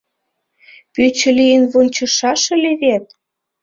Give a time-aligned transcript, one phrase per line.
[0.93, 3.05] «Пӱчӧ» лийын вончышаш ыле вет?